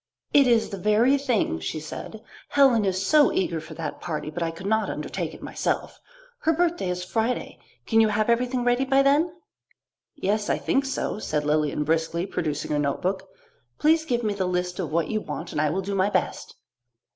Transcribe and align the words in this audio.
"It 0.33 0.47
is 0.47 0.69
the 0.69 0.79
very 0.79 1.15
thing," 1.19 1.59
she 1.59 1.79
said. 1.79 2.23
"Helen 2.49 2.85
is 2.85 3.05
so 3.05 3.31
eager 3.31 3.61
for 3.61 3.75
that 3.75 4.01
party, 4.01 4.31
but 4.31 4.41
I 4.41 4.49
could 4.49 4.65
not 4.65 4.89
undertake 4.89 5.35
it 5.35 5.43
myself. 5.43 5.99
Her 6.39 6.53
birthday 6.53 6.89
is 6.89 7.03
Friday. 7.03 7.59
Can 7.85 8.01
you 8.01 8.07
have 8.07 8.27
everything 8.27 8.63
ready 8.63 8.83
by 8.83 9.03
then?" 9.03 9.31
"Yes, 10.15 10.49
I 10.49 10.57
think 10.57 10.85
so," 10.85 11.19
said 11.19 11.43
Lilian 11.45 11.83
briskly, 11.83 12.25
producing 12.25 12.71
her 12.71 12.79
notebook. 12.79 13.29
"Please 13.77 14.03
give 14.03 14.23
me 14.23 14.33
the 14.33 14.47
list 14.47 14.79
of 14.79 14.91
what 14.91 15.09
you 15.09 15.21
want 15.21 15.51
and 15.51 15.61
I 15.61 15.69
will 15.69 15.81
do 15.83 15.93
my 15.93 16.09
best." 16.09 16.55